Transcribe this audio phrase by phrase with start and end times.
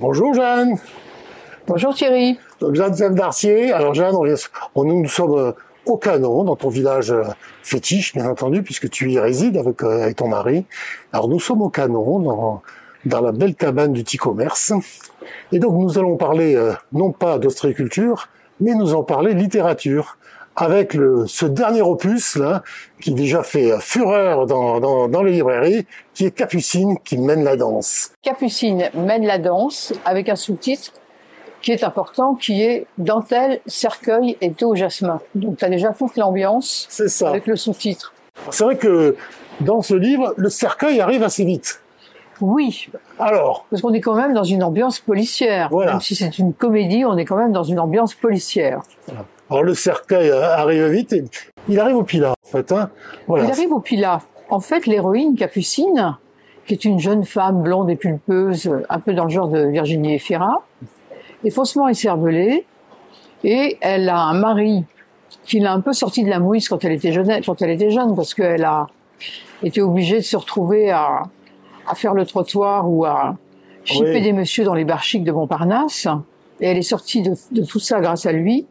[0.00, 0.78] Bonjour Jeanne.
[1.66, 2.38] Bonjour Thierry.
[2.58, 3.70] Donc Jeanne Zem d'Arcier.
[3.70, 4.24] Alors Jeanne, on,
[4.74, 5.52] on, nous, nous sommes euh,
[5.84, 7.24] au Canon, dans ton village euh,
[7.62, 10.64] fétiche, bien entendu, puisque tu y résides avec, euh, avec ton mari.
[11.12, 12.62] Alors nous sommes au Canon, dans,
[13.04, 14.72] dans la belle cabane du petit commerce.
[15.52, 16.58] Et donc nous allons parler
[16.92, 20.16] non pas d'ostréiculture, mais nous allons parler littérature
[20.56, 22.62] avec le, ce dernier opus là
[23.00, 27.56] qui déjà fait fureur dans, dans, dans, les librairies, qui est Capucine qui mène la
[27.56, 28.12] danse.
[28.22, 30.92] Capucine mène la danse avec un sous-titre
[31.62, 35.20] qui est important, qui est dentelle, cercueil et thé au jasmin.
[35.34, 36.88] Donc tu as déjà toute l'ambiance
[37.24, 38.14] avec le sous-titre.
[38.50, 39.16] C'est vrai que
[39.60, 41.82] dans ce livre, le cercueil arrive assez vite.
[42.40, 42.88] Oui.
[43.18, 45.68] Alors Parce qu'on est quand même dans une ambiance policière.
[45.70, 45.92] Voilà.
[45.92, 48.80] Même si c'est une comédie, on est quand même dans une ambiance policière.
[49.50, 51.24] Alors le cercueil arrive vite et
[51.68, 52.70] il arrive au Pilat, en fait.
[52.72, 52.90] Hein
[53.26, 53.44] voilà.
[53.44, 54.20] Il arrive au Pilat.
[54.48, 56.16] En fait, l'héroïne Capucine,
[56.66, 60.14] qui est une jeune femme blonde et pulpeuse, un peu dans le genre de Virginie
[60.14, 60.64] Efira,
[61.44, 62.64] est faussement écervelée
[63.44, 64.84] et elle a un mari
[65.44, 67.90] qui l'a un peu sorti de la mouise quand elle était jeune, quand elle était
[67.90, 68.86] jeune, parce qu'elle a
[69.62, 71.22] été obligée de se retrouver à,
[71.86, 73.36] à faire le trottoir ou à
[73.84, 76.06] chipper des messieurs dans les bar de Montparnasse.
[76.60, 78.66] Et elle est sortie de, de, tout ça grâce à lui.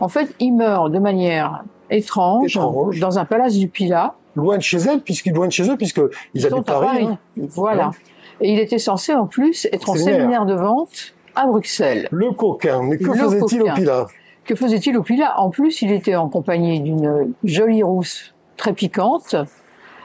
[0.00, 2.58] En fait, il meurt de manière étrange,
[3.00, 4.14] dans un palace du Pilat.
[4.36, 6.86] Loin de chez elle, puisqu'il loin de chez eux, puisqu'ils habitent Paris.
[6.86, 7.08] Paris.
[7.10, 7.18] Hein.
[7.36, 7.90] Voilà.
[8.40, 12.08] Et il était censé en plus être en séminaire de vente à Bruxelles.
[12.10, 12.82] Le coquin.
[12.82, 14.06] Mais que faisait-il au Pilat?
[14.44, 15.38] Que faisait-il au Pilat?
[15.38, 19.36] En plus, il était en compagnie d'une jolie rousse très piquante,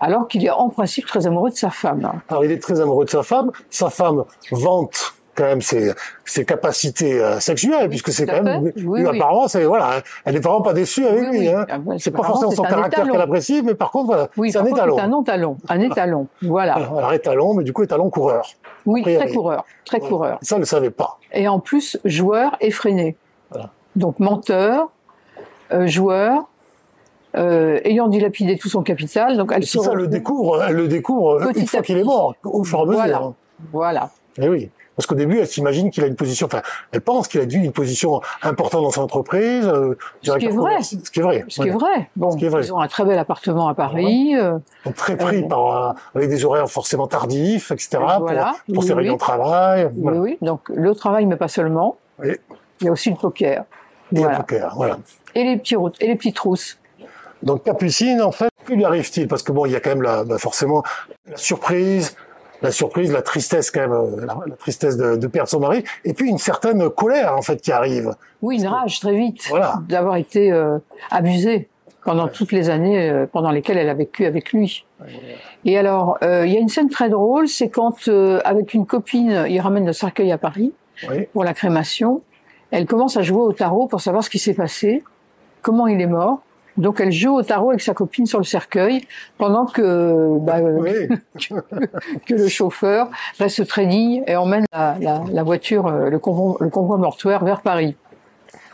[0.00, 2.10] alors qu'il est en principe très amoureux de sa femme.
[2.28, 3.50] Alors il est très amoureux de sa femme.
[3.70, 5.92] Sa femme vante quand même ses,
[6.24, 9.06] ses capacités euh, sexuelles, puisque c'est quand même, oui, oui.
[9.06, 11.48] apparemment, c'est voilà, elle n'est vraiment pas déçue avec lui.
[11.48, 11.66] Hein.
[11.70, 14.96] Ah, c'est pas forcément son caractère qu'elle apprécie, mais par contre, voilà, c'est un étalon.
[14.96, 16.74] C'est un étalon, un étalon, voilà.
[16.74, 18.48] Alors étalon, mais du coup étalon coureur.
[18.86, 20.38] Oui, très coureur, très coureur.
[20.42, 21.18] Ça, ne le savait pas.
[21.32, 23.16] Et en plus, joueur effréné.
[23.50, 23.70] Voilà.
[23.96, 24.90] Donc menteur,
[25.72, 26.46] euh, joueur,
[27.36, 29.36] euh, ayant dilapidé tout son capital.
[29.36, 32.78] Donc elle ça, le découvre, elle le découvre une fois qu'il est mort, au fur
[32.78, 33.34] et à mesure.
[33.72, 34.10] Voilà.
[34.36, 34.46] Voilà.
[34.46, 34.70] Eh oui.
[34.96, 37.58] Parce qu'au début, elle s'imagine qu'il a une position, enfin, elle pense qu'il a dû
[37.58, 39.66] une position importante dans son entreprise.
[39.66, 40.82] Euh, ce, qui est vrai.
[40.82, 41.44] ce qui est vrai.
[41.48, 42.08] Ce qui est vrai.
[42.16, 42.64] Bon, qui est vrai.
[42.64, 44.34] ils ont un très bel appartement à Paris.
[44.36, 44.58] Euh,
[44.94, 47.98] très pris euh, par, avec des horaires forcément tardifs, etc.
[48.20, 48.54] Voilà.
[48.66, 49.90] Pour, pour ses réunions de travail.
[49.94, 50.38] Oui, oui.
[50.40, 51.96] Donc le travail, mais pas seulement.
[52.18, 52.36] Oui.
[52.80, 53.64] Il y a aussi le poker.
[54.14, 54.98] Et le poker, voilà.
[55.34, 56.78] Et les petits routes, et les petites trousses.
[57.42, 59.28] Donc Capucine, en fait, que lui arrive-t-il?
[59.28, 60.82] Parce que bon, il y a quand même la, bah, forcément
[61.26, 62.16] la surprise,
[62.62, 66.14] la surprise, la tristesse quand même, euh, la, tristesse de, de, perdre son mari, et
[66.14, 68.14] puis une certaine colère en fait qui arrive.
[68.42, 69.74] Oui, une rage très vite voilà.
[69.88, 70.78] d'avoir été euh,
[71.10, 71.68] abusée
[72.04, 74.84] pendant toutes les années euh, pendant lesquelles elle a vécu avec lui.
[75.64, 78.08] Et alors, il y a une scène très drôle, c'est quand
[78.44, 80.72] avec une copine, il ramène le cercueil à Paris
[81.32, 82.22] pour la crémation.
[82.70, 85.04] Elle commence à jouer au tarot pour savoir ce qui s'est passé,
[85.60, 86.40] comment il est mort.
[86.76, 89.02] Donc elle joue au tarot avec sa copine sur le cercueil
[89.38, 90.60] pendant que, bah,
[92.26, 96.56] que, le chauffeur reste très digne et emmène la, la, la voiture, euh, le convoi,
[96.60, 97.96] le convoi mortuaire vers Paris.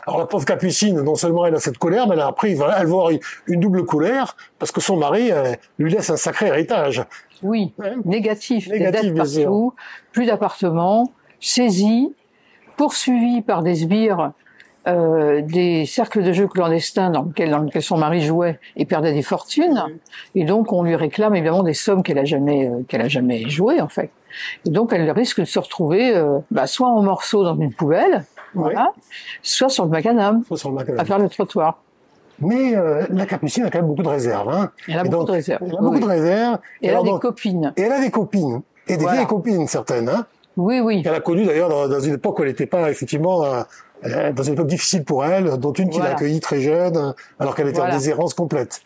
[0.05, 2.57] Alors la pauvre Capucine, non seulement elle a cette colère, mais elle a appris, elle
[2.57, 3.09] va avoir
[3.47, 7.03] une double colère parce que son mari euh, lui laisse un sacré héritage.
[7.41, 7.73] Oui,
[8.05, 9.73] négatif, négatif des partout,
[10.11, 12.13] plus d'appartements, saisi,
[12.75, 14.33] poursuivi par des sbires
[14.85, 19.13] euh, des cercles de jeux clandestins dans lesquels, dans lesquels son mari jouait et perdait
[19.13, 19.81] des fortunes.
[20.35, 23.49] Et donc, on lui réclame évidemment des sommes qu'elle a jamais euh, qu'elle a jamais
[23.49, 24.11] jouées en fait.
[24.65, 28.25] Et donc, elle risque de se retrouver euh, bah, soit en morceaux dans une poubelle,
[28.53, 28.91] voilà,
[29.41, 30.43] soit sur le macadam,
[30.97, 31.79] à faire le trottoir.
[32.39, 32.75] Mais
[33.09, 34.49] la Capucine a quand même beaucoup de réserves.
[34.49, 34.71] Hein.
[34.89, 35.61] Elle a beaucoup de réserves.
[35.65, 36.59] Elle a beaucoup de réserves.
[36.81, 37.73] Et, elle a des copines.
[37.77, 38.61] Et elle a des copines.
[38.87, 40.09] Et des vieilles copines, certaines.
[40.09, 40.25] Hein.
[40.57, 41.01] Oui, oui.
[41.05, 43.63] Elle a connu d'ailleurs dans, dans, une époque où elle n'était pas effectivement euh,
[44.35, 47.69] dans une époque difficile pour elle, dont une qui l'a accueillie très jeune, alors qu'elle
[47.69, 48.81] était en déshérence complète.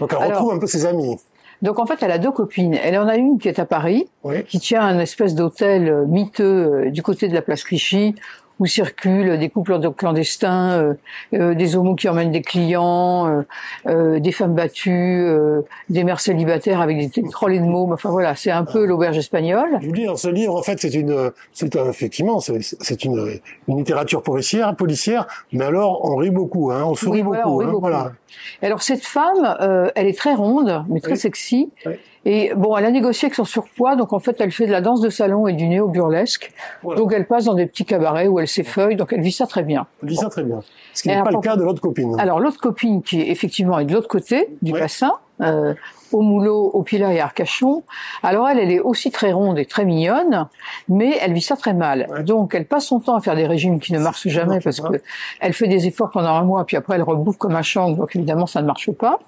[0.00, 1.16] Donc elle retrouve un peu ses amis.
[1.62, 2.74] Donc en fait, elle a deux copines.
[2.74, 4.06] Elle en a une qui est à Paris,
[4.48, 6.44] qui tient un espèce d'hôtel euh, miteux
[6.86, 8.14] euh, du côté de la place Clichy,
[8.60, 10.94] où circulent des couples clandestins, euh,
[11.34, 13.42] euh, des homos qui emmènent des clients, euh,
[13.86, 17.92] euh des femmes battues, euh, des mères célibataires avec des trolley de mômes.
[17.92, 19.78] Enfin voilà, c'est un peu l'auberge espagnole.
[19.80, 23.78] Je vous dis, dans ce livre, en fait, c'est une, c'est effectivement, c'est une, une
[23.78, 27.38] littérature policière, policière, mais alors on rit beaucoup, hein, on sourit beaucoup.
[27.44, 27.80] On rit hein, beaucoup.
[27.80, 28.12] Voilà.
[28.62, 31.70] Alors cette femme, elle est très ronde, mais très sexy.
[32.24, 34.80] Et bon, elle a négocié avec son surpoids, donc en fait, elle fait de la
[34.80, 36.52] danse de salon et du néo-burlesque.
[36.82, 39.62] Donc elle passe dans des petits cabarets où elle s'effeuille, donc elle vit ça très
[39.62, 39.86] bien.
[40.02, 40.60] Elle vit ça très bien.
[40.94, 42.18] Ce qui n'est pas le cas de l'autre copine.
[42.18, 45.74] Alors l'autre copine, qui effectivement est de l'autre côté du bassin, euh,
[46.12, 47.82] au moulot, au pilat et à Arcachon.
[48.22, 50.48] Alors elle, elle est aussi très ronde et très mignonne,
[50.88, 52.24] mais elle vit ça très mal.
[52.24, 55.02] Donc elle passe son temps à faire des régimes qui ne marchent jamais parce que
[55.40, 58.14] elle fait des efforts pendant un mois, puis après elle rebouffe comme un champ, donc
[58.14, 59.18] évidemment ça ne marche pas.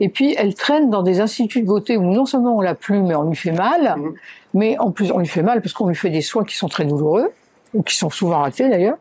[0.00, 3.00] Et puis elle traîne dans des instituts de beauté où non seulement on l'a plus,
[3.00, 4.12] mais on lui fait mal, mmh.
[4.54, 6.68] mais en plus on lui fait mal parce qu'on lui fait des soins qui sont
[6.68, 7.32] très douloureux
[7.74, 8.96] ou qui sont souvent ratés d'ailleurs.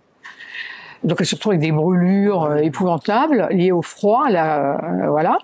[1.03, 5.37] Donc elle se retrouve avec des brûlures euh, épouvantables liées au froid, là, euh, voilà.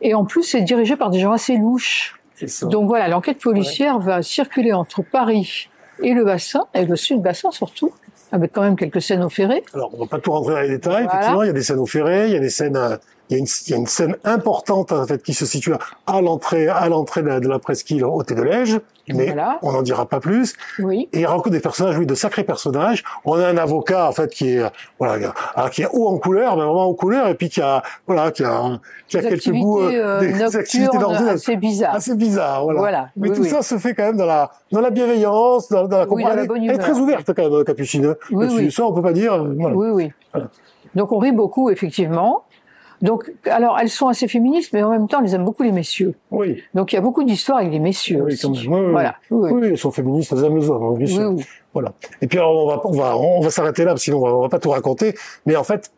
[0.00, 2.20] Et en plus, c'est dirigé par des gens assez louches.
[2.62, 5.68] Donc voilà, l'enquête policière va circuler entre Paris
[6.02, 7.92] et le bassin, et le sud-bassin surtout,
[8.32, 9.62] avec quand même quelques scènes au ferré.
[9.72, 11.78] Alors, on va pas tout rentrer dans les détails, effectivement, il y a des scènes
[11.78, 12.96] au ferré, il y a des scènes euh,
[13.30, 15.72] il y, a une, il y a une scène importante en fait qui se situe
[16.06, 20.06] à l'entrée à l'entrée de, la, presqu'île au Thé de Lège, mais on n'en dira
[20.06, 20.54] pas plus.
[20.78, 21.08] Oui.
[21.12, 23.02] Et il rencontre des personnages, oui, de sacrés personnages.
[23.24, 24.62] On a un avocat en fait qui est
[24.98, 25.32] voilà,
[25.70, 28.44] qui est haut en couleur, mais vraiment en couleur, et puis qui a voilà, qui
[28.44, 28.78] a,
[29.08, 30.98] qui a quelques bouts euh, des activités
[31.28, 31.94] assez bizarres.
[31.94, 32.78] Assez bizarres, voilà.
[32.78, 33.08] voilà.
[33.16, 36.06] Mais tout ça se fait quand même dans la dans la bienveillance, dans, dans la
[36.06, 36.54] compréhension.
[36.56, 38.14] elle, est très ouverte quand même, Capucine.
[38.30, 39.42] Oui, Ça, on peut pas dire.
[39.44, 39.76] Voilà.
[39.76, 39.88] Oui,
[40.34, 40.42] oui.
[40.94, 42.44] Donc on rit beaucoup effectivement.
[43.04, 46.14] Donc, alors, elles sont assez féministes, mais en même temps, elles aiment beaucoup les messieurs.
[46.30, 46.62] Oui.
[46.72, 48.66] Donc, il y a beaucoup d'histoires avec les messieurs oui, aussi.
[48.66, 49.16] Oui, voilà.
[49.30, 49.68] Oui, oui.
[49.72, 51.34] elles sont féministes, elles aiment les hommes, bien sûr.
[51.74, 51.92] Voilà.
[52.22, 54.48] Et puis, alors, on va, on va, on va s'arrêter là, sinon on va, va
[54.48, 55.14] pas tout raconter.
[55.44, 55.92] Mais en fait,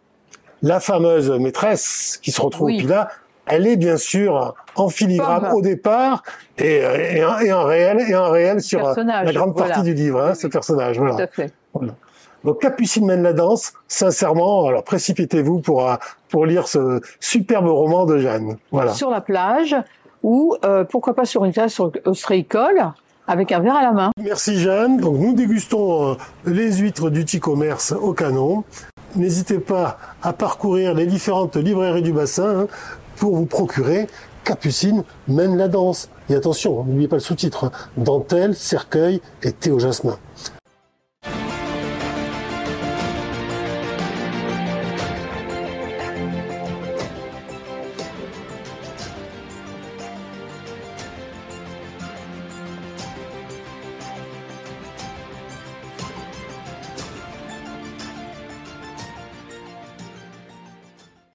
[0.62, 3.08] la fameuse maîtresse qui se retrouve au là,
[3.46, 6.24] elle est bien sûr en filigrane au départ
[6.58, 10.20] et, et, un, et, un, réel et un réel sur la grande partie du livre,
[10.20, 10.98] hein, ce personnage.
[10.98, 11.14] Voilà.
[11.14, 11.52] Tout à fait.
[11.72, 11.94] Voilà.
[12.44, 13.72] Donc Capucine mène la danse.
[13.88, 15.96] Sincèrement, alors précipitez-vous pour euh,
[16.28, 18.56] pour lire ce superbe roman de Jeanne.
[18.70, 18.92] Voilà.
[18.92, 19.76] Sur la plage
[20.22, 22.92] ou euh, pourquoi pas sur une terrasse ostréicole
[23.28, 24.10] avec un verre à la main.
[24.22, 24.98] Merci Jeanne.
[24.98, 26.14] Donc nous dégustons euh,
[26.46, 28.64] les huîtres du petit commerce au canon.
[29.14, 32.66] N'hésitez pas à parcourir les différentes librairies du bassin hein,
[33.16, 34.08] pour vous procurer
[34.46, 36.08] Capucine mène la danse.
[36.30, 37.64] Et attention, n'oubliez pas le sous-titre.
[37.64, 37.72] Hein.
[37.96, 40.16] Dentelle, cercueil et thé au jasmin.